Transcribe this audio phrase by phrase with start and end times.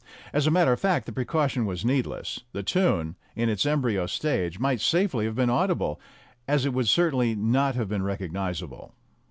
[0.33, 4.57] As a matter of fact the precaution was needless; the tune, in its embryo stage,
[4.57, 6.01] might safely have been audible
[6.47, 8.95] as it would cer tainly not have been recognizable.